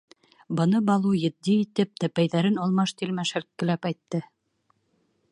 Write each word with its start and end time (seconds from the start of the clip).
—Быны 0.59 0.79
Балу 0.85 1.09
етди 1.23 1.57
итеп, 1.65 1.91
тәпәйҙәрен 2.03 2.57
алмаш-тилмәш 2.63 3.33
һелккеләп 3.37 3.85
әйтте. 3.91 4.23